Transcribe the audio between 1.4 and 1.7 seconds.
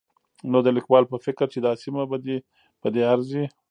چې